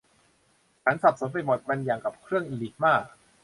[0.83, 2.93] ฉันสับสนไปหมด มันอย่างกับเครื่องอินิกมา